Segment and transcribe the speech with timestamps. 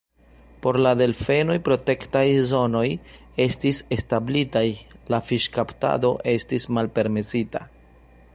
[0.63, 2.83] Por la delfenoj protektaj zonoj
[3.45, 4.65] estis establitaj,
[5.15, 7.65] la fiŝkaptado estis malpermesita.